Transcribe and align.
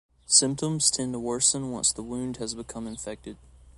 Symptoms 0.25 0.89
tend 0.89 1.13
to 1.13 1.19
worsen 1.19 1.69
once 1.69 1.91
the 1.93 2.01
wound 2.01 2.37
has 2.37 2.55
become 2.55 2.87
infected. 2.87 3.37